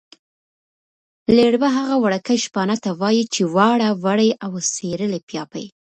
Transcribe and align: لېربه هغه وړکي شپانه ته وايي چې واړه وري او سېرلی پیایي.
لېربه 1.35 1.69
هغه 1.77 1.95
وړکي 2.03 2.35
شپانه 2.45 2.75
ته 2.83 2.89
وايي 3.01 3.23
چې 3.33 3.41
واړه 3.55 3.89
وري 4.03 4.29
او 4.43 4.51
سېرلی 4.73 5.19
پیایي. 5.27 5.65